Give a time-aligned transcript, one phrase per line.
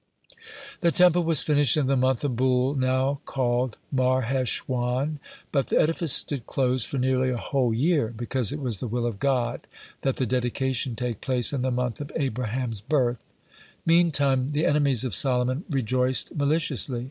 [0.33, 0.51] (62)
[0.81, 5.19] The Temple was finished in the month of Bul, now called Marheshwan,
[5.51, 9.05] but the edifice stood closed for nearly a whole year, because it was the will
[9.05, 9.67] of God
[10.01, 13.23] that the dedication take place in the month of Abraham's birth.
[13.85, 16.99] Meantime the enemies of Solomon rejoiced maliciously.